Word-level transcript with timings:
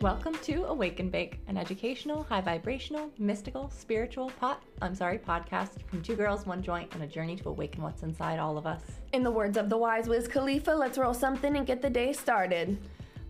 Welcome 0.00 0.34
to 0.42 0.64
Awake 0.66 1.00
and 1.00 1.10
Bake, 1.10 1.40
an 1.48 1.56
educational, 1.56 2.22
high 2.22 2.40
vibrational, 2.40 3.10
mystical, 3.18 3.68
spiritual 3.76 4.30
pot 4.38 4.62
I'm 4.80 4.94
sorry, 4.94 5.18
podcast 5.18 5.82
from 5.88 6.02
two 6.02 6.14
girls, 6.14 6.46
one 6.46 6.62
joint, 6.62 6.94
and 6.94 7.02
a 7.02 7.06
journey 7.08 7.34
to 7.34 7.48
awaken 7.48 7.82
what's 7.82 8.04
inside 8.04 8.38
all 8.38 8.56
of 8.56 8.64
us. 8.64 8.80
In 9.12 9.24
the 9.24 9.30
words 9.32 9.56
of 9.56 9.68
the 9.68 9.76
wise 9.76 10.08
Wiz 10.08 10.28
Khalifa, 10.28 10.70
let's 10.70 10.98
roll 10.98 11.14
something 11.14 11.56
and 11.56 11.66
get 11.66 11.82
the 11.82 11.90
day 11.90 12.12
started. 12.12 12.78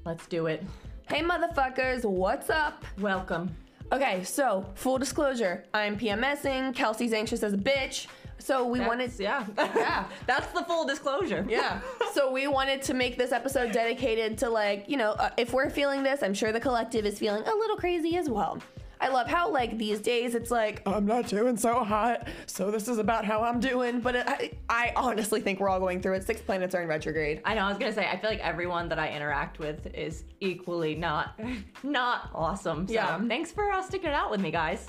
Let's 0.04 0.26
do 0.26 0.44
it. 0.44 0.62
Hey 1.08 1.22
motherfuckers, 1.22 2.04
what's 2.04 2.50
up? 2.50 2.84
Welcome. 2.98 3.50
Okay, 3.90 4.22
so 4.22 4.66
full 4.74 4.98
disclosure, 4.98 5.64
I'm 5.72 5.98
PMSing, 5.98 6.74
Kelsey's 6.74 7.14
anxious 7.14 7.42
as 7.42 7.54
a 7.54 7.58
bitch. 7.58 8.08
So 8.38 8.66
we 8.66 8.78
That's- 8.78 8.88
wanted 8.98 9.12
yeah. 9.20 9.44
Yeah. 9.76 10.04
That's 10.26 10.46
the 10.52 10.62
full 10.64 10.86
disclosure. 10.86 11.44
Yeah. 11.48 11.80
so 12.12 12.30
we 12.32 12.46
wanted 12.46 12.82
to 12.82 12.94
make 12.94 13.18
this 13.18 13.32
episode 13.32 13.72
dedicated 13.72 14.38
to 14.38 14.48
like, 14.50 14.88
you 14.88 14.96
know, 14.96 15.12
uh, 15.12 15.30
if 15.36 15.52
we're 15.52 15.70
feeling 15.70 16.02
this, 16.02 16.22
I'm 16.22 16.34
sure 16.34 16.52
the 16.52 16.60
collective 16.60 17.04
is 17.04 17.18
feeling 17.18 17.42
a 17.42 17.54
little 17.54 17.76
crazy 17.76 18.16
as 18.16 18.28
well. 18.30 18.58
I 19.00 19.08
love 19.10 19.28
how 19.28 19.48
like 19.48 19.78
these 19.78 20.00
days 20.00 20.34
it's 20.34 20.50
like 20.50 20.82
I'm 20.84 21.06
not 21.06 21.28
doing 21.28 21.56
so 21.56 21.84
hot, 21.84 22.26
so 22.46 22.72
this 22.72 22.88
is 22.88 22.98
about 22.98 23.24
how 23.24 23.44
I'm 23.44 23.60
doing. 23.60 24.00
But 24.00 24.16
it, 24.16 24.24
I, 24.26 24.50
I 24.68 24.92
honestly 24.96 25.40
think 25.40 25.60
we're 25.60 25.68
all 25.68 25.78
going 25.78 26.02
through 26.02 26.14
it. 26.14 26.24
Six 26.24 26.40
planets 26.40 26.74
are 26.74 26.82
in 26.82 26.88
retrograde. 26.88 27.40
I 27.44 27.54
know, 27.54 27.60
I 27.62 27.68
was 27.68 27.78
gonna 27.78 27.92
say, 27.92 28.08
I 28.08 28.16
feel 28.16 28.28
like 28.28 28.40
everyone 28.40 28.88
that 28.88 28.98
I 28.98 29.10
interact 29.12 29.60
with 29.60 29.86
is 29.94 30.24
equally 30.40 30.96
not 30.96 31.38
not 31.84 32.30
awesome. 32.34 32.88
So 32.88 32.94
Yeah. 32.94 33.20
thanks 33.28 33.52
for 33.52 33.70
uh, 33.70 33.82
sticking 33.82 34.08
it 34.08 34.14
out 34.14 34.32
with 34.32 34.40
me, 34.40 34.50
guys. 34.50 34.88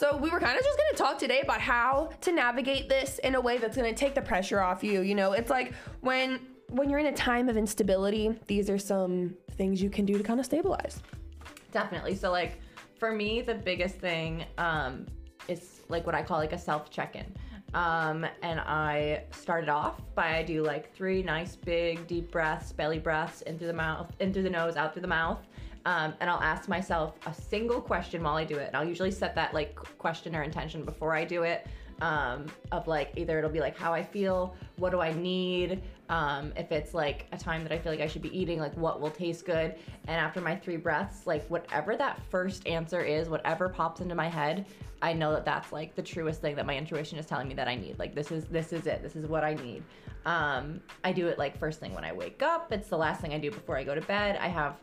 So 0.00 0.16
we 0.16 0.30
were 0.30 0.40
kind 0.40 0.58
of 0.58 0.64
just 0.64 0.78
to 0.78 0.96
talk 0.96 1.18
today 1.18 1.42
about 1.42 1.60
how 1.60 2.08
to 2.22 2.32
navigate 2.32 2.88
this 2.88 3.18
in 3.18 3.34
a 3.34 3.40
way 3.40 3.58
that's 3.58 3.76
to 3.76 3.92
take 3.92 4.14
the 4.14 4.22
pressure 4.22 4.58
off 4.60 4.82
you. 4.82 5.02
You 5.02 5.14
know, 5.14 5.32
it's 5.32 5.50
like 5.50 5.74
when 6.00 6.40
when 6.68 6.88
you're 6.88 7.00
in 7.00 7.06
a 7.06 7.12
time 7.12 7.50
of 7.50 7.58
instability, 7.58 8.34
these 8.46 8.70
are 8.70 8.78
some 8.78 9.34
things 9.52 9.82
you 9.82 9.90
can 9.90 10.06
do 10.06 10.16
to 10.16 10.22
kind 10.22 10.40
of 10.40 10.46
stabilize. 10.46 11.02
Definitely. 11.70 12.14
So 12.14 12.30
like 12.30 12.60
for 12.98 13.12
me, 13.12 13.42
the 13.42 13.54
biggest 13.54 13.96
thing 13.96 14.44
um, 14.56 15.04
is 15.48 15.80
like 15.90 16.06
what 16.06 16.14
I 16.14 16.22
call 16.22 16.38
like 16.38 16.54
a 16.54 16.58
self 16.58 16.90
check-in. 16.90 17.26
Um, 17.74 18.26
and 18.42 18.58
I 18.60 19.24
started 19.32 19.68
off 19.68 20.00
by 20.14 20.36
I 20.38 20.42
do 20.42 20.62
like 20.62 20.94
three 20.94 21.22
nice 21.22 21.56
big 21.56 22.06
deep 22.06 22.32
breaths, 22.32 22.72
belly 22.72 22.98
breaths 22.98 23.42
in 23.42 23.58
through 23.58 23.68
the 23.68 23.72
mouth, 23.72 24.10
in 24.20 24.32
through 24.32 24.44
the 24.44 24.50
nose, 24.50 24.76
out 24.76 24.92
through 24.92 25.02
the 25.02 25.08
mouth. 25.08 25.46
Um, 25.86 26.14
and 26.20 26.28
I'll 26.28 26.42
ask 26.42 26.68
myself 26.68 27.14
a 27.26 27.34
single 27.34 27.80
question 27.80 28.22
while 28.22 28.36
I 28.36 28.44
do 28.44 28.56
it. 28.56 28.68
And 28.68 28.76
I'll 28.76 28.88
usually 28.88 29.10
set 29.10 29.34
that 29.34 29.54
like 29.54 29.74
question 29.74 30.34
or 30.36 30.42
intention 30.42 30.84
before 30.84 31.14
I 31.14 31.24
do 31.24 31.42
it. 31.42 31.66
Um, 32.02 32.46
of 32.72 32.88
like 32.88 33.12
either 33.16 33.36
it'll 33.36 33.50
be 33.50 33.60
like 33.60 33.76
how 33.76 33.92
I 33.92 34.02
feel, 34.02 34.56
what 34.76 34.88
do 34.88 35.00
I 35.02 35.12
need, 35.12 35.82
um, 36.08 36.50
if 36.56 36.72
it's 36.72 36.94
like 36.94 37.26
a 37.32 37.36
time 37.36 37.62
that 37.62 37.72
I 37.72 37.78
feel 37.78 37.92
like 37.92 38.00
I 38.00 38.06
should 38.06 38.22
be 38.22 38.36
eating, 38.36 38.58
like 38.58 38.74
what 38.74 39.02
will 39.02 39.10
taste 39.10 39.44
good. 39.44 39.74
And 40.08 40.16
after 40.16 40.40
my 40.40 40.56
three 40.56 40.78
breaths, 40.78 41.26
like 41.26 41.46
whatever 41.48 41.96
that 41.96 42.18
first 42.30 42.66
answer 42.66 43.02
is, 43.02 43.28
whatever 43.28 43.68
pops 43.68 44.00
into 44.00 44.14
my 44.14 44.28
head, 44.28 44.64
I 45.02 45.12
know 45.12 45.32
that 45.32 45.44
that's 45.44 45.72
like 45.72 45.94
the 45.94 46.02
truest 46.02 46.40
thing 46.40 46.56
that 46.56 46.64
my 46.64 46.76
intuition 46.76 47.18
is 47.18 47.26
telling 47.26 47.48
me 47.48 47.54
that 47.54 47.68
I 47.68 47.74
need. 47.74 47.98
Like 47.98 48.14
this 48.14 48.32
is 48.32 48.46
this 48.46 48.72
is 48.72 48.86
it. 48.86 49.02
This 49.02 49.14
is 49.14 49.26
what 49.26 49.44
I 49.44 49.54
need. 49.54 49.82
Um, 50.26 50.80
I 51.04 51.12
do 51.12 51.28
it 51.28 51.38
like 51.38 51.58
first 51.58 51.80
thing 51.80 51.94
when 51.94 52.04
I 52.04 52.12
wake 52.12 52.42
up. 52.42 52.72
It's 52.72 52.88
the 52.88 52.98
last 52.98 53.20
thing 53.20 53.32
I 53.32 53.38
do 53.38 53.50
before 53.50 53.76
I 53.76 53.84
go 53.84 53.94
to 53.94 54.02
bed. 54.02 54.38
I 54.40 54.48
have 54.48 54.78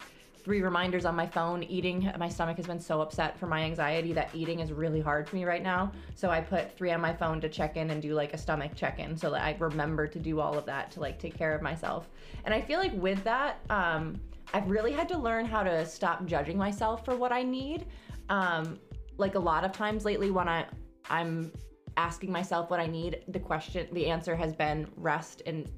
three 0.47 0.61
reminders 0.61 1.03
on 1.03 1.13
my 1.13 1.27
phone. 1.27 1.61
Eating, 1.63 2.09
my 2.17 2.29
stomach 2.29 2.55
has 2.55 2.65
been 2.65 2.79
so 2.79 3.01
upset 3.01 3.37
for 3.37 3.47
my 3.47 3.63
anxiety 3.63 4.13
that 4.13 4.29
eating 4.33 4.61
is 4.61 4.71
really 4.71 5.01
hard 5.01 5.27
for 5.27 5.35
me 5.35 5.43
right 5.43 5.61
now. 5.61 5.91
So 6.15 6.29
I 6.29 6.39
put 6.39 6.71
three 6.77 6.89
on 6.93 7.01
my 7.01 7.11
phone 7.11 7.41
to 7.41 7.49
check 7.49 7.75
in 7.75 7.89
and 7.89 8.01
do 8.01 8.13
like 8.13 8.33
a 8.33 8.37
stomach 8.37 8.71
check 8.73 8.97
in 8.99 9.17
so 9.17 9.29
that 9.31 9.41
I 9.41 9.57
remember 9.59 10.07
to 10.07 10.17
do 10.17 10.39
all 10.39 10.57
of 10.57 10.65
that 10.65 10.89
to 10.91 11.01
like 11.01 11.19
take 11.19 11.37
care 11.37 11.53
of 11.53 11.61
myself. 11.61 12.07
And 12.45 12.53
I 12.53 12.61
feel 12.61 12.79
like 12.79 12.93
with 12.93 13.21
that, 13.25 13.59
um, 13.69 14.21
I've 14.53 14.69
really 14.69 14.93
had 14.93 15.09
to 15.09 15.17
learn 15.17 15.45
how 15.45 15.63
to 15.63 15.85
stop 15.85 16.25
judging 16.25 16.57
myself 16.57 17.03
for 17.03 17.17
what 17.17 17.33
I 17.33 17.43
need. 17.43 17.85
Um, 18.29 18.79
like 19.17 19.35
a 19.35 19.39
lot 19.39 19.65
of 19.65 19.73
times 19.73 20.05
lately 20.05 20.31
when 20.31 20.47
I 20.47 20.65
I'm 21.09 21.51
asking 21.97 22.31
myself 22.31 22.69
what 22.69 22.79
I 22.79 22.87
need, 22.87 23.23
the 23.27 23.39
question, 23.39 23.85
the 23.91 24.05
answer 24.05 24.33
has 24.33 24.53
been 24.53 24.87
rest 24.95 25.41
and 25.45 25.69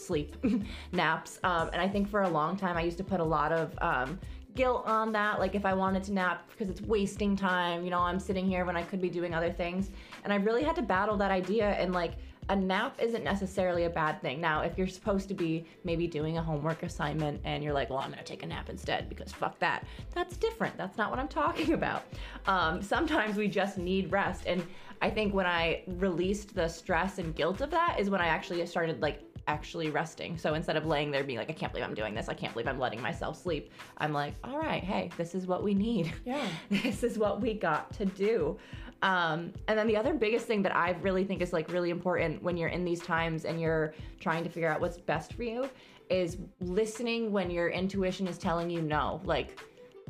sleep, 0.00 0.36
naps. 0.92 1.38
Um, 1.44 1.70
and 1.72 1.80
I 1.80 1.88
think 1.88 2.08
for 2.08 2.22
a 2.22 2.28
long 2.28 2.56
time, 2.56 2.76
I 2.76 2.82
used 2.82 2.98
to 2.98 3.04
put 3.04 3.20
a 3.20 3.24
lot 3.24 3.52
of 3.52 3.74
um, 3.80 4.18
guilt 4.54 4.84
on 4.86 5.12
that. 5.12 5.38
Like 5.38 5.54
if 5.54 5.64
I 5.64 5.74
wanted 5.74 6.02
to 6.04 6.12
nap 6.12 6.48
because 6.50 6.68
it's 6.68 6.80
wasting 6.82 7.36
time, 7.36 7.84
you 7.84 7.90
know, 7.90 8.00
I'm 8.00 8.18
sitting 8.18 8.46
here 8.46 8.64
when 8.64 8.76
I 8.76 8.82
could 8.82 9.00
be 9.00 9.08
doing 9.08 9.34
other 9.34 9.52
things. 9.52 9.90
And 10.24 10.32
I 10.32 10.36
really 10.36 10.64
had 10.64 10.76
to 10.76 10.82
battle 10.82 11.16
that 11.18 11.30
idea 11.30 11.70
and 11.70 11.92
like, 11.92 12.12
a 12.50 12.56
nap 12.56 12.98
isn't 13.00 13.24
necessarily 13.24 13.84
a 13.84 13.90
bad 13.90 14.22
thing. 14.22 14.40
Now, 14.40 14.62
if 14.62 14.78
you're 14.78 14.86
supposed 14.86 15.28
to 15.28 15.34
be 15.34 15.66
maybe 15.84 16.06
doing 16.06 16.38
a 16.38 16.42
homework 16.42 16.82
assignment 16.82 17.40
and 17.44 17.62
you're 17.62 17.74
like, 17.74 17.90
well, 17.90 17.98
I'm 17.98 18.10
gonna 18.10 18.22
take 18.22 18.42
a 18.42 18.46
nap 18.46 18.70
instead 18.70 19.08
because 19.08 19.32
fuck 19.32 19.58
that, 19.58 19.84
that's 20.14 20.36
different. 20.36 20.76
That's 20.76 20.96
not 20.96 21.10
what 21.10 21.18
I'm 21.18 21.28
talking 21.42 21.74
about. 21.74 22.04
Um, 22.46 22.82
sometimes 22.82 23.36
we 23.36 23.48
just 23.48 23.76
need 23.76 24.10
rest. 24.10 24.44
And 24.46 24.66
I 25.00 25.10
think 25.10 25.34
when 25.34 25.46
I 25.46 25.82
released 25.86 26.54
the 26.54 26.68
stress 26.68 27.18
and 27.18 27.34
guilt 27.34 27.60
of 27.60 27.70
that 27.70 28.00
is 28.00 28.10
when 28.10 28.20
I 28.20 28.28
actually 28.28 28.64
started 28.66 29.00
like 29.02 29.22
actually 29.48 29.90
resting. 29.90 30.38
So 30.38 30.54
instead 30.54 30.76
of 30.76 30.86
laying 30.86 31.10
there 31.10 31.24
being 31.24 31.38
like, 31.38 31.50
I 31.50 31.54
can't 31.54 31.72
believe 31.72 31.86
I'm 31.88 31.94
doing 31.94 32.14
this, 32.14 32.28
I 32.28 32.34
can't 32.34 32.52
believe 32.52 32.68
I'm 32.68 32.78
letting 32.78 33.00
myself 33.00 33.42
sleep, 33.42 33.72
I'm 33.96 34.12
like, 34.12 34.34
all 34.44 34.58
right, 34.58 34.84
hey, 34.84 35.10
this 35.16 35.34
is 35.34 35.46
what 35.46 35.64
we 35.64 35.74
need. 35.74 36.12
Yeah. 36.24 36.46
this 36.70 37.02
is 37.02 37.18
what 37.18 37.40
we 37.40 37.54
got 37.54 37.92
to 37.94 38.04
do. 38.04 38.58
Um, 39.02 39.52
and 39.68 39.78
then 39.78 39.86
the 39.86 39.96
other 39.96 40.12
biggest 40.12 40.46
thing 40.46 40.62
that 40.62 40.76
I 40.76 40.90
really 41.00 41.24
think 41.24 41.40
is 41.40 41.52
like 41.52 41.70
really 41.72 41.90
important 41.90 42.42
when 42.42 42.56
you're 42.56 42.68
in 42.68 42.84
these 42.84 43.00
times 43.00 43.44
and 43.44 43.60
you're 43.60 43.94
trying 44.20 44.44
to 44.44 44.50
figure 44.50 44.68
out 44.68 44.80
what's 44.80 44.98
best 44.98 45.34
for 45.34 45.44
you 45.44 45.68
is 46.10 46.38
listening 46.60 47.32
when 47.32 47.50
your 47.50 47.68
intuition 47.68 48.26
is 48.26 48.38
telling 48.38 48.70
you 48.70 48.82
no. 48.82 49.20
Like, 49.24 49.60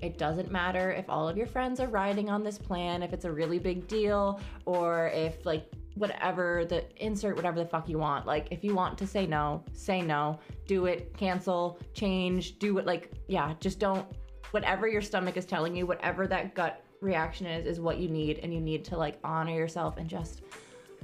it 0.01 0.17
doesn't 0.17 0.51
matter 0.51 0.93
if 0.93 1.09
all 1.09 1.29
of 1.29 1.37
your 1.37 1.47
friends 1.47 1.81
are 1.81 1.89
riding 1.89 2.31
on 2.31 2.45
this 2.45 2.57
plan, 2.57 3.03
if 3.03 3.13
it's 3.13 3.25
a 3.25 3.33
really 3.33 3.59
big 3.59 3.87
deal, 3.89 4.41
or 4.65 5.09
if 5.09 5.45
like 5.45 5.71
whatever 5.99 6.65
the 6.65 6.85
insert 7.05 7.37
whatever 7.37 7.59
the 7.59 7.67
fuck 7.67 7.89
you 7.89 7.99
want. 7.99 8.27
Like 8.27 8.49
if 8.51 8.65
you 8.65 8.75
want 8.75 8.97
to 8.99 9.07
say 9.07 9.27
no, 9.27 9.65
say 9.73 10.01
no. 10.01 10.39
Do 10.67 10.87
it, 10.87 11.17
cancel, 11.17 11.79
change, 11.95 12.59
do 12.59 12.79
it 12.79 12.87
like 12.87 13.11
yeah, 13.27 13.55
just 13.61 13.79
don't 13.79 14.07
whatever 14.51 14.89
your 14.89 15.03
stomach 15.03 15.37
is 15.37 15.45
telling 15.45 15.77
you, 15.77 15.87
whatever 15.87 16.27
that 16.27 16.55
gut 16.55 16.83
reaction 17.01 17.47
is 17.47 17.67
is 17.67 17.81
what 17.81 17.99
you 17.99 18.09
need 18.09 18.41
and 18.43 18.53
you 18.53 18.61
need 18.61 18.85
to 18.85 18.97
like 18.97 19.19
honor 19.23 19.53
yourself 19.53 19.97
and 19.99 20.09
just 20.09 20.43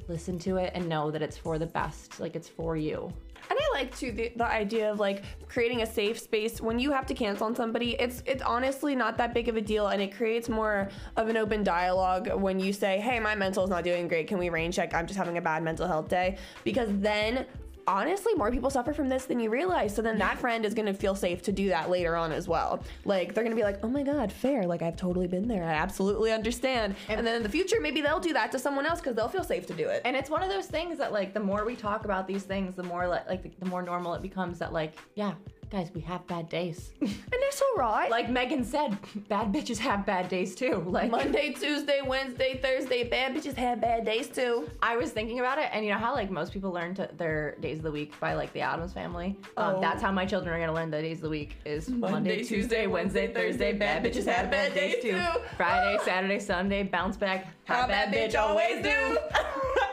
listen 0.09 0.39
to 0.41 0.57
it 0.57 0.73
and 0.75 0.89
know 0.89 1.11
that 1.11 1.23
it's 1.23 1.37
for 1.37 1.59
the 1.59 1.67
best, 1.67 2.21
like 2.21 2.37
it's 2.37 2.49
for 2.49 2.77
you. 2.77 3.13
And 3.51 3.59
I 3.59 3.79
like 3.79 3.97
too 3.97 4.13
the, 4.13 4.33
the 4.37 4.47
idea 4.47 4.91
of 4.91 4.99
like 4.99 5.23
creating 5.49 5.83
a 5.83 5.87
safe 5.87 6.19
space 6.19 6.61
when 6.61 6.79
you 6.79 6.91
have 6.93 7.07
to 7.07 7.15
cancel 7.15 7.47
on 7.47 7.55
somebody. 7.55 7.91
It's 8.01 8.23
it's 8.27 8.43
honestly 8.43 8.95
not 8.95 9.19
that 9.19 9.35
big 9.35 9.49
of 9.49 9.57
a 9.57 9.61
deal, 9.61 9.89
and 9.89 10.01
it 10.01 10.17
creates 10.17 10.49
more 10.49 10.89
of 11.17 11.29
an 11.29 11.37
open 11.37 11.63
dialogue 11.63 12.33
when 12.33 12.59
you 12.59 12.73
say, 12.73 13.01
"Hey, 13.01 13.21
my 13.21 13.35
mental 13.35 13.65
is 13.65 13.71
not 13.71 13.85
doing 13.85 14.09
great. 14.09 14.29
Can 14.29 14.39
we 14.39 14.49
rain 14.49 14.73
check? 14.73 14.95
I'm 14.95 15.07
just 15.07 15.19
having 15.19 15.37
a 15.37 15.43
bad 15.43 15.63
mental 15.63 15.87
health 15.87 16.09
day." 16.09 16.39
Because 16.65 16.89
then. 16.91 17.47
Honestly, 17.87 18.35
more 18.35 18.51
people 18.51 18.71
suffer 18.71 18.93
from 18.93 19.09
this 19.09 19.27
than 19.27 19.41
you 19.41 19.51
realize. 19.51 19.95
So 19.95 20.03
then 20.03 20.19
that 20.19 20.39
friend 20.39 20.65
is 20.65 20.75
gonna 20.75 20.95
feel 20.95 21.15
safe 21.15 21.43
to 21.43 21.53
do 21.53 21.69
that 21.69 21.91
later 21.91 22.17
on 22.17 22.33
as 22.33 22.49
well. 22.49 22.83
Like 23.05 23.35
they're 23.35 23.45
gonna 23.45 23.57
be 23.57 23.63
like, 23.63 23.85
"Oh 23.85 23.89
my 23.89 24.03
god, 24.03 24.33
fair! 24.33 24.67
Like 24.67 24.83
I've 24.83 24.97
totally 24.97 25.27
been 25.27 25.49
there. 25.49 25.65
I 25.65 25.75
absolutely 25.75 26.33
understand." 26.33 26.97
And, 27.09 27.27
then 27.27 27.37
in 27.37 27.43
the 27.43 27.49
future, 27.49 27.81
maybe 27.81 28.01
they'll 28.01 28.21
do 28.21 28.33
that 28.35 28.53
to 28.53 28.59
someone 28.59 28.87
else 28.87 29.01
because 29.01 29.15
they'll 29.15 29.29
feel 29.29 29.45
safe 29.45 29.67
to 29.67 29.75
do 29.75 29.89
it. 29.89 30.03
And 30.05 30.17
it's 30.17 30.31
one 30.31 30.43
of 30.43 30.49
those 30.49 30.67
things 30.67 30.99
that 30.99 31.13
like 31.13 31.35
the 31.35 31.41
more 31.41 31.65
we 31.65 31.77
talk 31.77 32.05
about 32.05 32.27
these 32.27 32.43
things, 32.43 32.75
the 32.75 32.83
more 32.83 33.07
like, 33.07 33.29
like 33.29 33.59
the 33.59 33.67
more 33.67 33.83
normal 33.83 34.15
it 34.15 34.23
becomes 34.23 34.59
that 34.59 34.73
like, 34.73 34.95
yeah, 35.15 35.35
guys, 35.75 35.91
we 35.93 36.01
have 36.03 36.25
bad 36.29 36.49
days. 36.49 36.93
And 37.01 37.43
that's 37.43 37.61
all 37.63 37.77
right. 37.81 38.11
like 38.11 38.31
Megan 38.31 38.65
said, 38.65 38.97
bad 39.29 39.53
bitches 39.53 39.79
have 39.79 40.07
bad 40.07 40.29
days 40.29 40.55
too. 40.55 40.85
Like 40.95 41.11
Monday, 41.11 41.53
Tuesday, 41.53 42.01
Wednesday, 42.05 42.59
Thursday, 42.63 43.03
bad 43.05 43.35
bitches 43.35 43.55
have 43.57 43.81
bad 43.81 44.05
days 44.05 44.29
too. 44.29 44.69
I 44.83 44.97
was 44.97 45.11
thinking 45.11 45.41
about 45.41 45.59
it, 45.59 45.69
and 45.73 45.85
you 45.85 45.91
know 45.91 45.99
how 45.99 46.15
like 46.15 46.31
most 46.31 46.53
people 46.53 46.71
learn 46.71 46.95
to 46.95 47.09
their 47.17 47.57
days 47.61 47.79
of 47.79 47.85
the 47.85 47.91
week 47.91 48.19
by 48.21 48.35
like 48.35 48.53
the 48.53 48.61
Addams 48.61 48.93
Family. 48.93 49.37
Um, 49.57 49.75
Oh. 49.77 49.81
That's 49.81 50.01
how 50.01 50.13
my 50.13 50.25
children 50.25 50.55
are 50.55 50.61
gonna 50.61 50.73
learn 50.75 50.91
the 50.91 51.01
days 51.03 51.19
of 51.19 51.23
the 51.23 51.29
week 51.31 51.57
is 51.65 51.89
Monday, 51.89 52.11
Monday, 52.13 52.37
Tuesday, 52.39 52.55
Tuesday, 52.57 52.87
Wednesday, 52.87 53.27
Wednesday, 53.27 53.35
Thursday. 53.35 53.73
Bad 53.73 54.05
bitches 54.05 54.27
have 54.27 54.51
bad 54.51 54.75
days 54.75 55.03
too. 55.03 55.21
Friday, 55.57 55.99
Saturday, 56.05 56.39
Sunday, 56.39 56.83
bounce 56.85 57.17
back. 57.17 57.49
How 57.65 57.87
bad 57.89 58.13
bitch 58.15 58.39
always 58.39 58.83
do. 58.83 59.19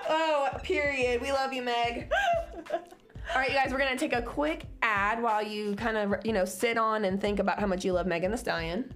oh, 0.09 0.49
period. 0.63 1.21
We 1.21 1.31
love 1.31 1.51
you, 1.53 1.63
Meg. 1.63 2.11
All 3.33 3.37
right, 3.39 3.49
you 3.49 3.55
guys, 3.55 3.71
we're 3.71 3.77
gonna 3.79 3.95
take 3.97 4.13
a 4.13 4.21
quick 4.21 4.65
ad 4.91 5.23
while 5.23 5.41
you 5.41 5.73
kind 5.75 5.95
of, 5.95 6.15
you 6.25 6.33
know, 6.33 6.43
sit 6.43 6.77
on 6.77 7.05
and 7.05 7.19
think 7.21 7.39
about 7.39 7.59
how 7.59 7.65
much 7.65 7.85
you 7.85 7.93
love 7.93 8.05
Megan 8.05 8.31
Thee 8.31 8.37
Stallion. 8.37 8.93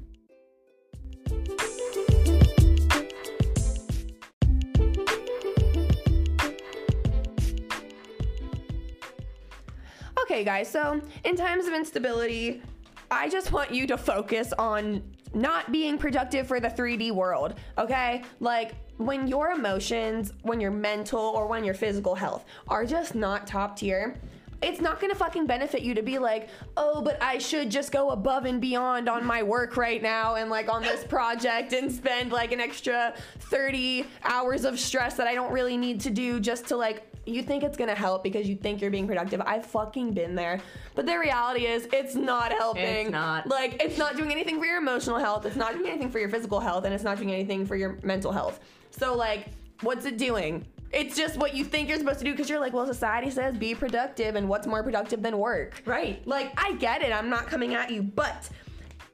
Okay, 10.20 10.44
guys, 10.44 10.70
so 10.70 11.00
in 11.24 11.36
times 11.38 11.66
of 11.66 11.74
instability, 11.74 12.62
I 13.10 13.30
just 13.30 13.54
want 13.54 13.72
you 13.72 13.88
to 13.88 13.98
focus 13.98 14.52
on 14.58 15.02
not 15.34 15.72
being 15.72 15.98
productive 15.98 16.46
for 16.48 16.60
the 16.60 16.68
3D 16.68 17.12
world, 17.12 17.54
okay? 17.78 18.24
Like, 18.42 18.76
when 18.98 19.28
your 19.28 19.52
emotions, 19.52 20.34
when 20.42 20.60
your 20.60 20.72
mental, 20.72 21.22
or 21.22 21.48
when 21.48 21.64
your 21.64 21.74
physical 21.74 22.16
health 22.16 22.46
are 22.68 22.86
just 22.86 23.16
not 23.16 23.48
top 23.48 23.78
tier, 23.78 24.18
it's 24.62 24.82
not 24.82 25.00
gonna 25.00 25.16
fucking 25.16 25.46
benefit 25.46 25.82
you 25.82 25.94
to 25.94 26.02
be 26.02 26.20
like, 26.20 26.50
oh, 26.78 27.02
but 27.02 27.22
I 27.22 27.38
should 27.38 27.70
just 27.70 27.92
go 27.92 28.12
above 28.12 28.46
and 28.46 28.60
beyond 28.62 29.10
on 29.10 29.26
my 29.26 29.44
work 29.44 29.78
right 29.78 30.02
now 30.02 30.36
and 30.36 30.50
like 30.50 30.70
on 30.70 30.82
this 30.82 31.04
project 31.04 31.74
and 31.74 31.92
spend 31.92 32.32
like 32.32 32.52
an 32.52 32.60
extra 32.60 33.14
30 33.40 34.06
hours 34.24 34.66
of 34.66 34.80
stress 34.80 35.16
that 35.18 35.28
I 35.28 35.36
don't 35.36 35.52
really 35.52 35.78
need 35.78 36.02
to 36.02 36.10
do 36.10 36.40
just 36.40 36.68
to 36.68 36.78
like 36.78 37.06
you 37.26 37.42
think 37.42 37.64
it's 37.64 37.78
gonna 37.78 37.96
help 37.96 38.24
because 38.24 38.48
you 38.48 38.56
think 38.56 38.82
you're 38.82 38.92
being 38.92 39.08
productive. 39.08 39.42
I've 39.42 39.66
fucking 39.66 40.14
been 40.14 40.36
there. 40.36 40.62
But 40.94 41.06
the 41.06 41.18
reality 41.18 41.66
is 41.66 41.88
it's 41.92 42.16
not 42.16 42.52
helping. 42.52 42.84
It's 42.84 43.12
not. 43.12 43.48
Like 43.48 43.82
it's 43.84 43.98
not 43.98 44.16
doing 44.16 44.32
anything 44.32 44.60
for 44.60 44.66
your 44.66 44.78
emotional 44.78 45.18
health, 45.18 45.46
it's 45.46 45.56
not 45.56 45.74
doing 45.74 45.88
anything 45.88 46.10
for 46.10 46.20
your 46.20 46.30
physical 46.30 46.60
health, 46.60 46.86
and 46.86 46.94
it's 46.94 47.04
not 47.04 47.18
doing 47.18 47.32
anything 47.32 47.66
for 47.66 47.76
your 47.76 47.98
mental 48.04 48.32
health. 48.32 48.60
So 48.92 49.16
like, 49.16 49.48
what's 49.82 50.06
it 50.06 50.18
doing? 50.18 50.66
It's 50.92 51.16
just 51.16 51.38
what 51.38 51.56
you 51.56 51.66
think 51.66 51.90
you're 51.90 51.98
supposed 51.98 52.20
to 52.20 52.26
do 52.26 52.32
because 52.32 52.50
you're 52.50 52.60
like, 52.60 52.74
well, 52.74 52.86
society 52.86 53.30
says 53.30 53.58
be 53.58 53.76
productive, 53.76 54.36
and 54.36 54.48
what's 54.48 54.68
more 54.68 54.84
productive 54.84 55.22
than 55.22 55.38
work? 55.38 55.82
Right. 55.86 56.26
Like, 56.26 56.54
I 56.64 56.74
get 56.74 57.02
it. 57.02 57.12
I'm 57.12 57.30
not 57.30 57.48
coming 57.48 57.74
at 57.74 57.92
you, 57.92 58.02
but 58.02 58.50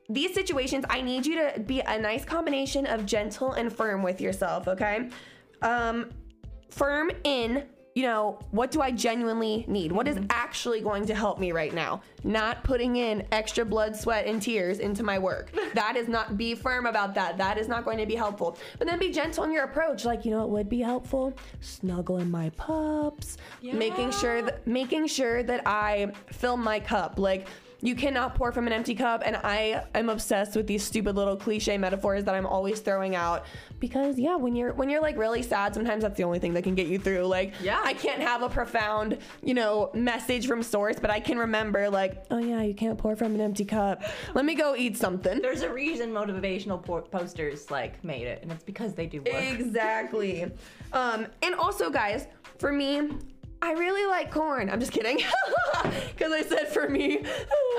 these 0.10 0.34
situations, 0.34 0.86
I 0.90 1.02
need 1.02 1.26
you 1.26 1.36
to 1.36 1.60
be 1.60 1.80
a 1.80 1.98
nice 1.98 2.26
combination 2.26 2.86
of 2.86 3.06
gentle 3.06 3.54
and 3.54 3.72
firm 3.74 4.04
with 4.04 4.20
yourself, 4.20 4.68
okay? 4.68 5.10
Um, 5.62 6.10
firm 6.70 7.12
in, 7.24 7.64
you 7.94 8.04
know, 8.04 8.40
what 8.52 8.72
do 8.72 8.82
I 8.82 8.92
genuinely 8.92 9.66
need? 9.68 9.92
What 9.92 10.08
is 10.08 10.18
actually 10.30 10.82
going 10.82 11.06
to 11.08 11.16
help 11.16 11.40
me 11.40 11.52
right 11.52 11.74
now? 11.74 12.02
Not 12.24 12.64
putting 12.64 12.96
in 12.96 13.28
extra 13.32 13.66
blood, 13.66 13.96
sweat, 13.96 14.26
and 14.28 14.42
tears 14.42 14.80
into 14.80 15.04
my 15.04 15.20
work. 15.20 15.52
That 15.74 15.96
is 15.96 16.10
not, 16.10 16.38
be 16.38 16.54
firm 16.54 16.86
about 16.86 17.16
that. 17.16 17.38
That 17.38 17.58
is 17.58 17.70
not 17.70 17.86
going 17.86 17.98
to 18.00 18.06
be 18.06 18.14
helpful. 18.14 18.58
But 18.78 18.88
then 18.88 19.00
be 19.00 19.10
gentle 19.10 19.46
in 19.46 19.54
your 19.54 19.64
approach. 19.64 20.04
Like, 20.04 20.26
you 20.26 20.32
know, 20.32 20.44
it 20.44 20.50
would 20.50 20.68
be 20.68 20.82
helpful 20.82 21.34
snuggling 21.62 22.30
my 22.30 22.50
pups, 22.52 23.38
yeah. 23.62 23.74
making 23.74 24.12
sure 24.12 24.42
that, 24.42 24.68
making 24.68 25.08
sure 25.08 25.44
that 25.44 25.62
I 25.66 26.12
fill 26.28 26.58
my 26.58 26.82
cup. 26.82 27.18
Like, 27.20 27.48
you 27.82 27.96
cannot 27.96 28.36
pour 28.36 28.52
from 28.52 28.68
an 28.68 28.74
empty 28.74 28.94
cup 28.96 29.22
and 29.26 29.36
i 29.44 29.84
am 29.96 30.10
obsessed 30.10 30.56
with 30.56 30.68
these 30.68 30.84
stupid 30.84 31.16
little 31.16 31.36
cliche 31.36 31.78
metaphors 31.78 32.24
that 32.26 32.36
i'm 32.36 32.46
always 32.46 32.80
throwing 32.80 33.16
out 33.16 33.46
because 33.80 34.20
yeah 34.20 34.36
when 34.36 34.56
you're 34.56 34.74
when 34.74 34.90
you're 34.90 35.02
like 35.02 35.18
really 35.18 35.42
sad 35.42 35.74
sometimes 35.74 36.04
that's 36.04 36.18
the 36.18 36.24
only 36.24 36.40
thing 36.40 36.54
that 36.54 36.64
can 36.64 36.76
get 36.76 36.88
you 36.88 37.00
through 37.00 37.24
like 37.26 37.54
Yeah. 37.62 37.82
i 37.84 37.94
can't 37.94 38.22
have 38.22 38.44
a 38.44 38.50
profound 38.50 39.18
you 39.44 39.54
know 39.54 39.90
message 39.94 40.48
from 40.48 40.62
source 40.64 41.00
but 41.00 41.10
i 41.10 41.20
can 41.20 41.38
remember 41.38 41.90
like 41.90 42.24
oh 42.32 42.38
yeah 42.38 42.62
you 42.62 42.74
can't 42.74 42.98
pour 42.98 43.16
from 43.16 43.34
an 43.36 43.42
empty 43.42 43.66
cup 43.66 44.04
let 44.36 44.46
me 44.46 44.56
go 44.56 44.76
eat 44.76 44.96
something 44.98 45.42
There's 45.42 45.62
a 45.64 45.72
reason 45.74 46.12
motivational 46.12 46.84
po- 46.84 47.02
posters 47.02 47.72
like 47.72 48.04
made 48.04 48.28
it, 48.28 48.44
and 48.44 48.52
it's 48.52 48.64
because 48.64 48.94
they 48.94 49.06
do 49.06 49.20
work. 49.22 49.34
Exactly. 49.34 50.52
Um, 50.94 51.28
and 51.42 51.56
also, 51.56 51.90
guys, 51.90 52.28
for 52.60 52.72
me, 52.72 53.10
I 53.64 53.74
really 53.74 54.10
like 54.10 54.32
corn. 54.32 54.70
I'm 54.70 54.80
just 54.80 54.92
kidding. 54.92 55.22
Because 56.12 56.34
I 56.34 56.44
said 56.44 56.68
for 56.68 56.88
me. 56.88 57.24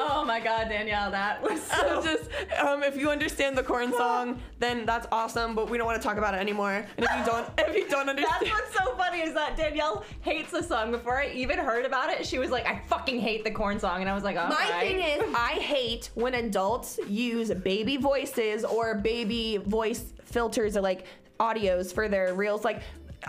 Oh 0.01 0.25
my 0.27 0.41
god, 0.41 0.69
Danielle, 0.69 1.13
that 1.13 1.41
was 1.41 1.63
so. 1.81 1.99
I'm 1.99 2.03
just, 2.03 2.29
um, 2.61 2.83
if 2.83 2.97
you 2.97 3.09
understand 3.11 3.57
the 3.57 3.63
corn 3.63 3.93
song, 3.93 4.41
then 4.59 4.85
that's 4.85 5.07
awesome. 5.13 5.55
But 5.55 5.71
we 5.71 5.79
don't 5.79 5.87
want 5.87 6.03
to 6.03 6.07
talk 6.07 6.17
about 6.17 6.35
it 6.35 6.39
anymore. 6.41 6.85
And 6.97 7.07
if 7.07 7.11
you 7.17 7.25
don't, 7.25 7.49
if 7.59 7.77
you 7.77 7.89
don't 7.89 8.09
understand, 8.09 8.35
That's 8.41 8.53
what's 8.53 8.75
so 8.75 8.97
funny 8.97 9.21
is 9.21 9.33
that 9.35 9.57
Danielle 9.57 10.05
hates 10.23 10.51
the 10.51 10.63
song. 10.63 10.91
Before 10.91 11.21
I 11.21 11.29
even 11.29 11.59
heard 11.61 11.85
about 11.87 12.11
it, 12.11 12.27
she 12.27 12.39
was 12.39 12.51
like, 12.51 12.67
"I 12.67 12.81
fucking 12.89 13.21
hate 13.21 13.45
the 13.45 13.51
corn 13.53 13.79
song," 13.79 14.01
and 14.01 14.11
I 14.11 14.15
was 14.15 14.25
like, 14.25 14.37
"All 14.37 14.49
My 14.49 14.57
right." 14.57 14.81
thing 14.89 15.01
is, 15.01 15.35
I 15.37 15.53
hate 15.61 16.11
when 16.15 16.35
adults 16.35 16.99
use 17.07 17.53
baby 17.53 17.97
voices 17.97 18.65
or 18.65 18.97
baby 18.97 19.59
voice 19.59 20.13
filters 20.25 20.77
or 20.77 20.81
like 20.81 21.07
audios 21.39 21.93
for 21.95 22.09
their 22.09 22.35
reels. 22.35 22.65
Like, 22.65 22.83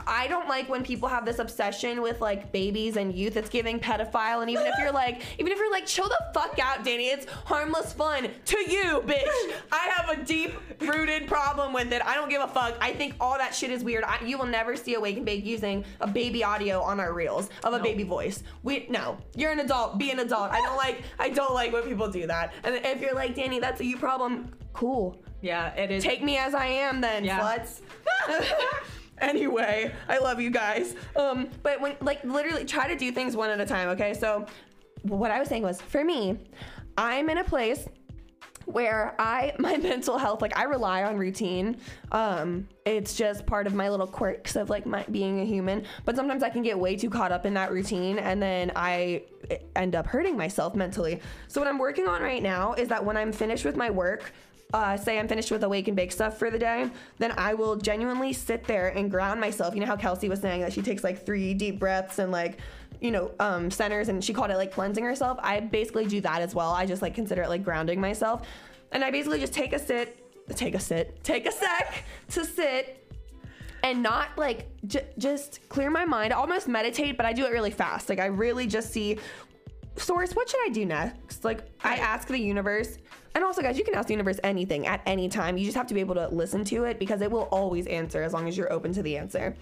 I 0.08 0.28
don't 0.28 0.48
like 0.48 0.70
when 0.70 0.84
people 0.84 1.08
have 1.08 1.26
this 1.26 1.40
obsession 1.40 2.02
with 2.02 2.20
like 2.22 2.52
babies 2.52 2.98
and 2.98 3.14
youth. 3.14 3.38
It's 3.38 3.50
giving 3.50 3.80
pedophile. 3.80 4.42
And 4.42 4.50
even 4.50 4.66
if 4.66 4.74
you're 4.80 4.92
like, 4.92 5.22
even 5.40 5.52
if 5.52 5.58
you're 5.58 5.72
like, 5.72 5.86
chill 5.86 6.08
the 6.10 6.20
fuck 6.34 6.58
out, 6.60 6.84
Danny. 6.84 7.08
It's 7.08 7.26
harmless 7.46 7.94
fun 7.94 8.30
to 8.46 8.58
you, 8.72 9.04
bitch. 9.06 9.28
I 9.72 9.92
have 9.96 10.18
a 10.18 10.24
deep 10.24 10.54
rooted 10.82 11.28
problem 11.28 11.74
with 11.74 11.92
it. 11.94 12.02
I 12.06 12.16
don't 12.16 12.30
give 12.30 12.42
a 12.42 12.48
fuck. 12.48 12.76
I 12.82 12.94
think 12.94 13.16
all 13.20 13.38
that 13.38 13.54
shit 13.54 13.72
is 13.72 13.84
weird. 13.84 14.04
I, 14.04 14.20
you 14.26 14.38
will 14.38 14.46
never 14.46 14.76
see 14.76 14.96
Awake 14.96 15.18
and 15.18 15.26
Bake 15.26 15.46
using 15.46 15.86
a 16.02 16.08
baby 16.08 16.44
audio 16.44 16.82
on 16.82 17.00
our 17.00 17.14
reels 17.14 17.50
of 17.64 17.74
a 17.74 17.80
baby 17.80 18.04
voice. 18.04 18.44
We 18.64 18.88
no, 18.90 19.18
you're 19.36 19.52
an 19.52 19.60
adult. 19.60 19.98
Be 19.98 20.12
an 20.12 20.20
adult. 20.20 20.52
I 20.52 20.62
don't 20.62 20.78
like. 20.78 21.04
I 21.20 21.30
don't 21.30 21.54
like 21.54 21.72
when 21.72 21.84
people 21.84 22.10
do 22.10 22.26
that. 22.28 22.54
And 22.64 22.76
if 22.76 23.00
you're 23.02 23.16
like 23.16 23.36
Danny, 23.36 23.60
that's 23.60 23.80
a 23.82 23.86
you 23.86 23.98
problem. 23.98 24.52
Cool. 24.74 25.22
yeah, 25.42 25.68
it 25.76 25.92
is. 25.92 26.04
Take 26.04 26.24
me 26.24 26.38
as 26.38 26.56
I 26.56 26.66
am, 26.66 27.00
then 27.02 27.24
Yeah. 27.24 27.40
sluts. 27.40 27.82
anyway, 29.20 29.94
I 30.08 30.18
love 30.20 30.40
you 30.40 30.50
guys. 30.50 30.96
Um, 31.16 31.50
but 31.62 31.80
when 31.82 31.96
like 32.02 32.24
literally 32.24 32.66
try 32.66 32.88
to 32.88 32.96
do 32.96 33.12
things 33.12 33.36
one 33.36 33.50
at 33.50 33.60
a 33.60 33.66
time. 33.66 33.90
Okay, 33.90 34.14
so 34.14 34.46
what 35.04 35.32
I 35.32 35.40
was 35.40 35.50
saying 35.50 35.64
was 35.64 35.82
for 35.82 36.04
me, 36.04 36.40
I'm 36.98 37.30
in 37.30 37.40
a 37.40 37.44
place 37.44 37.88
where 38.66 39.14
I 39.20 39.54
my 39.60 39.78
mental 39.78 40.18
health 40.18 40.42
like 40.42 40.58
I 40.58 40.64
rely 40.64 41.04
on 41.04 41.18
routine. 41.18 41.78
Um 42.12 42.68
it's 42.86 43.16
just 43.16 43.46
part 43.46 43.68
of 43.68 43.74
my 43.74 43.90
little 43.90 44.08
quirks 44.08 44.56
of 44.56 44.70
like 44.70 44.86
my 44.86 45.04
being 45.12 45.42
a 45.42 45.46
human, 45.46 45.86
but 46.06 46.16
sometimes 46.16 46.44
I 46.44 46.50
can 46.50 46.62
get 46.62 46.78
way 46.78 46.96
too 46.96 47.10
caught 47.10 47.32
up 47.32 47.46
in 47.46 47.54
that 47.56 47.72
routine 47.72 48.20
and 48.20 48.42
then 48.42 48.72
I 48.76 49.24
end 49.76 49.96
up 49.96 50.08
hurting 50.08 50.38
myself 50.38 50.76
mentally. 50.76 51.20
So 51.48 51.60
what 51.60 51.68
I'm 51.68 51.78
working 51.78 52.08
on 52.08 52.22
right 52.22 52.42
now 52.42 52.74
is 52.74 52.88
that 52.90 53.04
when 53.04 53.18
I'm 53.18 53.32
finished 53.32 53.66
with 53.66 53.76
my 53.76 53.90
work, 53.90 54.32
uh, 54.74 54.98
say 54.98 55.20
I'm 55.20 55.28
finished 55.28 55.52
with 55.52 55.64
awake 55.64 55.88
and 55.88 55.96
bake 55.96 56.12
stuff 56.12 56.38
for 56.38 56.50
the 56.50 56.58
day, 56.58 56.90
then 57.20 57.32
I 57.38 57.54
will 57.54 57.76
genuinely 57.76 58.34
sit 58.34 58.66
there 58.66 58.90
and 58.90 59.10
ground 59.10 59.40
myself. 59.40 59.76
You 59.76 59.82
know 59.82 59.86
how 59.86 59.96
Kelsey 59.96 60.30
was 60.30 60.40
saying 60.42 60.62
that 60.62 60.74
she 60.74 60.82
takes 60.82 61.04
like 61.04 61.26
three 61.26 61.54
deep 61.54 61.80
breaths 61.80 62.18
and 62.18 62.32
like, 62.32 62.58
you 63.00 63.12
know, 63.12 63.32
um, 63.40 63.70
centers 63.70 64.10
and 64.10 64.24
she 64.24 64.34
called 64.34 64.50
it 64.50 64.58
like 64.58 64.74
cleansing 64.74 65.04
herself. 65.04 65.38
I 65.42 65.60
basically 65.60 66.06
do 66.06 66.22
that 66.22 66.42
as 66.42 66.56
well. 66.56 66.72
I 66.72 66.88
just 66.88 67.04
like 67.04 67.14
consider 67.14 67.44
it 67.44 67.50
like 67.50 67.64
grounding 67.64 68.02
myself. 68.02 68.48
And 68.92 69.04
I 69.04 69.12
basically 69.12 69.40
just 69.40 69.54
take 69.54 69.74
a 69.74 69.80
sit, 69.80 70.20
take 70.56 70.74
a 70.74 70.80
sit, 70.80 71.24
take 71.24 71.46
a 71.46 71.52
sec 71.52 72.04
to 72.32 72.44
sit 72.44 73.00
and 73.84 74.02
not 74.02 74.30
like 74.38 74.68
j- 74.88 75.06
just 75.18 75.68
clear 75.70 75.92
my 75.92 76.06
mind, 76.06 76.34
almost 76.34 76.68
meditate, 76.68 77.18
but 77.18 77.26
I 77.26 77.34
do 77.34 77.46
it 77.46 77.52
really 77.52 77.72
fast. 77.72 78.10
Like 78.10 78.20
I 78.20 78.28
really 78.28 78.66
just 78.66 78.92
see 78.92 79.20
source 79.96 80.34
what 80.34 80.50
should 80.50 80.62
i 80.66 80.70
do 80.70 80.86
next? 80.86 81.44
Like 81.44 81.70
i 81.84 81.98
ask 81.98 82.28
the 82.28 82.40
universe. 82.40 82.98
And 83.36 83.44
also 83.44 83.62
guys 83.62 83.78
you 83.78 83.84
can 83.84 83.96
ask 83.96 84.08
the 84.08 84.14
universe 84.14 84.40
anything 84.44 84.88
at 84.88 85.02
any 85.06 85.30
time. 85.30 85.58
You 85.58 85.66
just 85.66 85.78
have 85.78 85.88
to 85.88 85.94
be 85.94 86.00
able 86.00 86.16
to 86.16 86.28
listen 86.28 86.64
to 86.66 86.84
it 86.86 87.00
because 87.00 87.22
it 87.22 87.32
will 87.32 87.48
always 87.52 87.88
answer 87.88 88.22
as 88.24 88.34
long 88.34 88.48
as 88.48 88.58
you're 88.58 88.72
open 88.72 88.94
to 88.94 89.04
the 89.04 89.18
answer. 89.18 89.56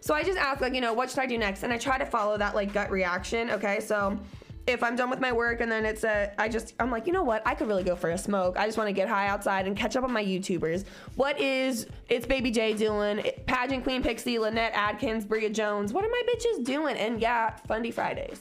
So 0.00 0.14
i 0.14 0.22
just 0.22 0.38
ask 0.38 0.60
like 0.60 0.74
you 0.74 0.80
know 0.80 0.92
what 0.92 1.10
should 1.10 1.20
i 1.20 1.26
do 1.26 1.38
next? 1.38 1.62
And 1.62 1.72
i 1.72 1.78
try 1.78 1.98
to 1.98 2.06
follow 2.06 2.36
that 2.38 2.54
like 2.54 2.72
gut 2.72 2.90
reaction 2.90 3.50
okay? 3.50 3.80
So 3.80 4.18
if 4.66 4.82
i'm 4.82 4.94
done 4.94 5.08
with 5.10 5.20
my 5.20 5.32
work 5.32 5.62
and 5.62 5.72
then 5.72 5.86
it's 5.86 6.04
a 6.04 6.32
i 6.38 6.46
just 6.46 6.74
i'm 6.78 6.90
like 6.90 7.06
you 7.06 7.12
know 7.12 7.22
what? 7.22 7.42
I 7.46 7.54
could 7.54 7.68
really 7.68 7.82
go 7.84 7.96
for 7.96 8.10
a 8.10 8.18
smoke. 8.18 8.58
I 8.58 8.66
just 8.66 8.78
want 8.78 8.88
to 8.88 8.92
get 8.92 9.08
high 9.08 9.28
outside 9.28 9.66
and 9.66 9.76
catch 9.76 9.96
up 9.96 10.04
on 10.04 10.12
my 10.12 10.24
youtubers. 10.24 10.84
What 11.16 11.40
is 11.40 11.86
it's 12.08 12.26
baby 12.26 12.50
j 12.50 12.74
doing 12.74 13.24
pageant 13.46 13.84
queen 13.84 14.02
pixie 14.02 14.38
lynette 14.38 14.72
adkins 14.74 15.24
bria 15.24 15.50
jones. 15.50 15.92
What 15.92 16.04
are 16.04 16.10
my 16.10 16.22
bitches 16.28 16.64
doing? 16.64 16.96
And 16.96 17.20
yeah 17.20 17.56
fundy 17.66 17.90
fridays 17.90 18.40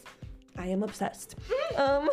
I 0.60 0.68
am 0.68 0.84
obsessed. 0.84 1.36
um, 1.78 2.10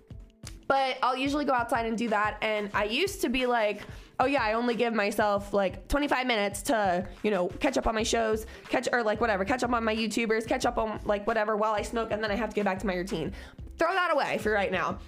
but 0.66 0.96
I'll 1.02 1.16
usually 1.16 1.44
go 1.44 1.52
outside 1.52 1.86
and 1.86 1.96
do 1.96 2.08
that. 2.08 2.38
And 2.42 2.70
I 2.74 2.84
used 2.84 3.20
to 3.20 3.28
be 3.28 3.46
like, 3.46 3.82
oh 4.20 4.26
yeah, 4.26 4.42
I 4.42 4.54
only 4.54 4.74
give 4.74 4.94
myself 4.94 5.52
like 5.52 5.86
25 5.88 6.26
minutes 6.26 6.62
to, 6.62 7.06
you 7.22 7.30
know, 7.30 7.48
catch 7.60 7.76
up 7.76 7.86
on 7.86 7.94
my 7.94 8.02
shows, 8.02 8.46
catch 8.68 8.88
or 8.92 9.02
like 9.02 9.20
whatever, 9.20 9.44
catch 9.44 9.62
up 9.62 9.72
on 9.72 9.84
my 9.84 9.94
YouTubers, 9.94 10.46
catch 10.46 10.64
up 10.64 10.78
on 10.78 11.00
like 11.04 11.26
whatever 11.26 11.56
while 11.56 11.74
I 11.74 11.82
smoke, 11.82 12.10
and 12.10 12.22
then 12.22 12.30
I 12.30 12.34
have 12.34 12.50
to 12.50 12.54
get 12.54 12.64
back 12.64 12.78
to 12.80 12.86
my 12.86 12.94
routine. 12.94 13.32
Throw 13.78 13.92
that 13.92 14.12
away 14.12 14.38
for 14.38 14.52
right 14.52 14.72
now. 14.72 14.98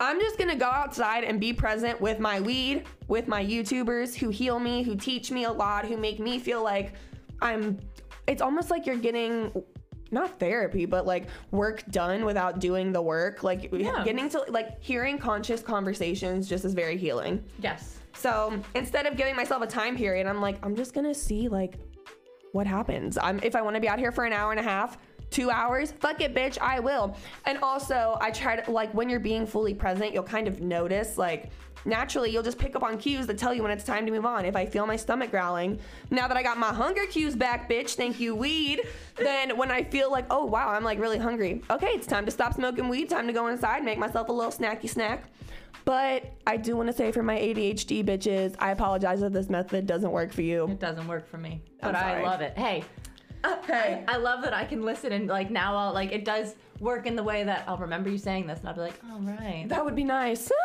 I'm 0.00 0.20
just 0.20 0.38
gonna 0.38 0.56
go 0.56 0.66
outside 0.66 1.24
and 1.24 1.40
be 1.40 1.52
present 1.52 2.00
with 2.00 2.18
my 2.18 2.40
weed, 2.40 2.84
with 3.06 3.28
my 3.28 3.44
YouTubers 3.44 4.16
who 4.16 4.30
heal 4.30 4.58
me, 4.58 4.82
who 4.82 4.96
teach 4.96 5.30
me 5.30 5.44
a 5.44 5.52
lot, 5.52 5.86
who 5.86 5.96
make 5.96 6.18
me 6.18 6.38
feel 6.38 6.62
like 6.62 6.94
I'm. 7.40 7.78
It's 8.26 8.42
almost 8.42 8.70
like 8.70 8.86
you're 8.86 8.96
getting 8.96 9.52
not 10.14 10.38
therapy, 10.40 10.86
but 10.86 11.04
like 11.06 11.26
work 11.50 11.84
done 11.90 12.24
without 12.24 12.60
doing 12.60 12.92
the 12.92 13.02
work. 13.02 13.42
Like 13.42 13.68
Yeah. 13.72 14.02
getting 14.04 14.30
to 14.30 14.44
like 14.48 14.82
hearing 14.82 15.18
conscious 15.18 15.60
conversations 15.62 16.48
just 16.48 16.64
is 16.64 16.72
very 16.72 16.96
healing. 16.96 17.44
yes. 17.60 17.98
So 18.16 18.58
instead 18.76 19.06
of 19.06 19.16
giving 19.16 19.34
myself 19.34 19.60
a 19.62 19.66
time 19.66 19.96
period, 19.96 20.26
I'm 20.28 20.40
like, 20.40 20.56
I'm 20.64 20.76
just 20.76 20.94
gonna 20.94 21.12
see 21.14 21.48
like 21.48 21.74
what 22.52 22.64
happens. 22.66 23.18
I'm 23.18 23.40
if 23.42 23.56
I 23.56 23.60
want 23.60 23.74
to 23.74 23.80
be 23.80 23.88
out 23.88 23.98
here 23.98 24.12
for 24.12 24.24
an 24.24 24.32
hour 24.32 24.52
and 24.52 24.60
a 24.60 24.62
half, 24.62 24.96
two 25.34 25.50
hours, 25.50 25.90
fuck 25.90 26.20
it, 26.20 26.32
bitch, 26.34 26.58
I 26.60 26.78
will. 26.78 27.16
And 27.44 27.58
also, 27.58 28.16
I 28.20 28.30
try 28.30 28.56
to 28.56 28.70
like 28.70 28.94
when 28.94 29.08
you're 29.08 29.20
being 29.20 29.46
fully 29.46 29.74
present, 29.74 30.14
you'll 30.14 30.22
kind 30.22 30.46
of 30.46 30.60
notice 30.60 31.18
like 31.18 31.50
naturally 31.84 32.30
you'll 32.30 32.42
just 32.42 32.56
pick 32.56 32.74
up 32.74 32.82
on 32.82 32.96
cues 32.96 33.26
that 33.26 33.36
tell 33.36 33.52
you 33.52 33.62
when 33.62 33.70
it's 33.70 33.84
time 33.84 34.06
to 34.06 34.12
move 34.12 34.24
on. 34.24 34.44
If 34.44 34.56
I 34.56 34.64
feel 34.64 34.86
my 34.86 34.96
stomach 34.96 35.32
growling, 35.32 35.80
now 36.10 36.28
that 36.28 36.36
I 36.36 36.42
got 36.42 36.56
my 36.56 36.72
hunger 36.72 37.04
cues 37.06 37.34
back, 37.34 37.68
bitch, 37.68 37.96
thank 37.96 38.20
you, 38.20 38.34
weed. 38.34 38.82
then 39.16 39.56
when 39.58 39.70
I 39.70 39.82
feel 39.82 40.10
like, 40.10 40.26
oh 40.30 40.44
wow, 40.44 40.68
I'm 40.68 40.84
like 40.84 41.00
really 41.00 41.18
hungry. 41.18 41.62
Okay, 41.68 41.88
it's 41.88 42.06
time 42.06 42.24
to 42.26 42.30
stop 42.30 42.54
smoking 42.54 42.88
weed. 42.88 43.10
Time 43.10 43.26
to 43.26 43.32
go 43.32 43.48
inside, 43.48 43.84
make 43.84 43.98
myself 43.98 44.28
a 44.28 44.32
little 44.32 44.52
snacky 44.52 44.88
snack. 44.88 45.24
But 45.84 46.32
I 46.46 46.56
do 46.56 46.76
want 46.76 46.86
to 46.86 46.94
say 46.94 47.12
for 47.12 47.22
my 47.22 47.36
ADHD 47.36 48.04
bitches, 48.04 48.54
I 48.58 48.70
apologize 48.70 49.20
if 49.20 49.32
this 49.32 49.50
method 49.50 49.86
doesn't 49.86 50.10
work 50.10 50.32
for 50.32 50.40
you. 50.40 50.68
It 50.68 50.80
doesn't 50.80 51.06
work 51.06 51.28
for 51.28 51.36
me, 51.36 51.60
but 51.82 51.94
I 51.94 52.22
love 52.22 52.40
it. 52.40 52.56
Hey, 52.56 52.84
Hey. 53.66 54.04
I 54.08 54.16
love 54.16 54.42
that 54.42 54.54
I 54.54 54.64
can 54.64 54.82
listen 54.82 55.12
and 55.12 55.28
like 55.28 55.50
now 55.50 55.76
I'll 55.76 55.92
like 55.92 56.12
it 56.12 56.24
does 56.24 56.54
work 56.80 57.06
in 57.06 57.16
the 57.16 57.22
way 57.22 57.44
that 57.44 57.64
I'll 57.66 57.78
remember 57.78 58.10
you 58.10 58.18
saying 58.18 58.46
this 58.46 58.60
and 58.60 58.68
I'll 58.68 58.74
be 58.74 58.80
like, 58.80 59.00
all 59.10 59.20
right, 59.20 59.66
That 59.68 59.84
would 59.84 59.94
be 59.96 60.04
nice. 60.04 60.50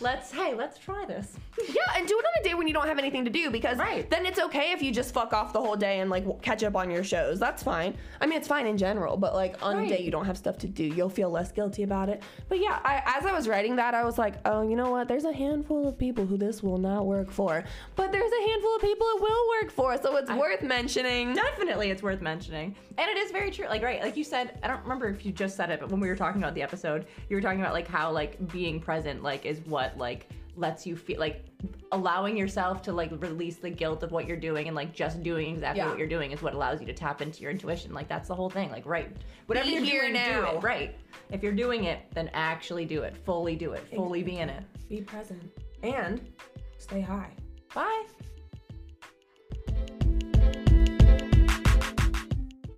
let's, 0.00 0.30
hey, 0.32 0.54
let's 0.54 0.78
try 0.78 1.04
this. 1.06 1.32
yeah, 1.68 1.74
and 1.96 2.06
do 2.06 2.18
it 2.18 2.24
on 2.24 2.40
a 2.40 2.44
day 2.48 2.54
when 2.54 2.66
you 2.68 2.74
don't 2.74 2.86
have 2.86 2.98
anything 2.98 3.24
to 3.24 3.30
do 3.30 3.50
because 3.50 3.78
Right. 3.78 4.08
then 4.10 4.24
it's 4.26 4.38
okay 4.38 4.72
if 4.72 4.82
you 4.82 4.92
just 4.92 5.12
fuck 5.12 5.32
off 5.32 5.52
the 5.52 5.60
whole 5.60 5.76
day 5.76 6.00
and 6.00 6.10
like 6.10 6.24
catch 6.42 6.62
up 6.62 6.76
on 6.76 6.90
your 6.90 7.04
shows. 7.04 7.38
That's 7.38 7.62
fine. 7.62 7.96
I 8.20 8.26
mean, 8.26 8.38
it's 8.38 8.48
fine 8.48 8.66
in 8.66 8.76
general, 8.78 9.16
but 9.16 9.34
like 9.34 9.56
on 9.62 9.76
Right. 9.76 9.90
a 9.90 9.96
day 9.96 10.02
you 10.02 10.10
don't 10.10 10.24
have 10.26 10.36
stuff 10.38 10.58
to 10.58 10.66
do, 10.68 10.84
you'll 10.84 11.08
feel 11.10 11.30
less 11.30 11.52
guilty 11.52 11.82
about 11.82 12.08
it. 12.08 12.22
But 12.48 12.60
yeah, 12.60 12.78
I, 12.84 13.02
as 13.18 13.26
I 13.26 13.32
was 13.32 13.48
writing 13.48 13.76
that, 13.76 13.94
I 13.94 14.04
was 14.04 14.18
like, 14.18 14.34
oh, 14.44 14.62
you 14.62 14.76
know 14.76 14.90
what? 14.90 15.08
There's 15.08 15.24
a 15.24 15.32
handful 15.32 15.86
of 15.88 15.98
people 15.98 16.24
who 16.26 16.36
this 16.36 16.62
will 16.62 16.78
not 16.78 17.06
work 17.06 17.30
for, 17.30 17.64
but 17.96 18.12
there's 18.12 18.32
a 18.32 18.48
handful 18.48 18.76
of 18.76 18.82
people 18.82 19.06
it 19.16 19.20
will 19.22 19.48
work 19.60 19.70
for, 19.72 19.96
so 20.00 20.16
it's 20.16 20.30
worth 20.30 20.62
mentioning. 20.62 21.34
Definitely, 21.34 21.90
it's 21.90 22.02
worth 22.02 22.20
mentioning. 22.20 22.74
And 22.98 23.10
it 23.10 23.16
is 23.18 23.30
very 23.30 23.50
true. 23.50 23.66
Like, 23.66 23.82
right, 23.82 24.02
like 24.02 24.16
you 24.16 24.24
said, 24.24 24.58
I 24.62 24.68
don't 24.68 24.82
remember 24.82 25.08
if 25.08 25.24
you 25.24 25.32
just 25.32 25.56
said 25.56 25.70
it, 25.70 25.80
but 25.80 25.90
when 25.90 26.00
we 26.00 26.08
were 26.08 26.16
talking 26.16 26.42
about 26.42 26.54
the 26.54 26.62
episode, 26.62 27.06
you 27.28 27.36
were 27.36 27.40
talking 27.42 27.60
about 27.60 27.72
like 27.72 27.88
how 27.88 28.10
like 28.10 28.36
being 28.52 28.78
present, 28.80 29.22
like, 29.22 29.46
is 29.46 29.60
what 29.66 29.79
like 29.96 30.28
lets 30.56 30.86
you 30.86 30.96
feel 30.96 31.18
like 31.18 31.44
allowing 31.92 32.36
yourself 32.36 32.82
to 32.82 32.92
like 32.92 33.10
release 33.22 33.56
the 33.56 33.70
guilt 33.70 34.02
of 34.02 34.10
what 34.12 34.26
you're 34.26 34.36
doing 34.36 34.66
and 34.66 34.74
like 34.76 34.92
just 34.92 35.22
doing 35.22 35.54
exactly 35.54 35.78
Yeah. 35.80 35.88
what 35.88 35.98
you're 35.98 36.08
doing 36.08 36.32
is 36.32 36.42
what 36.42 36.54
allows 36.54 36.80
you 36.80 36.86
to 36.86 36.92
tap 36.92 37.22
into 37.22 37.40
your 37.42 37.50
intuition. 37.50 37.92
Like 37.94 38.08
that's 38.08 38.28
the 38.28 38.34
whole 38.34 38.50
thing. 38.50 38.70
Like, 38.70 38.84
right, 38.86 39.08
whatever 39.46 39.66
Be 39.66 39.72
you're 39.74 39.82
here 39.84 40.00
doing, 40.02 40.12
do 40.14 40.18
now. 40.18 40.56
it. 40.56 40.62
Right. 40.62 40.96
If 41.30 41.42
you're 41.42 41.52
doing 41.52 41.84
it, 41.84 42.00
then 42.14 42.30
actually 42.34 42.84
do 42.84 43.02
it. 43.02 43.16
Fully 43.24 43.56
do 43.56 43.72
it. 43.72 43.86
Fully 43.94 44.22
be 44.22 44.38
in 44.38 44.48
it. 44.50 44.62
Be 44.88 45.00
present 45.00 45.42
and 45.82 46.20
stay 46.78 47.00
high. 47.00 47.30
Bye. 47.74 48.04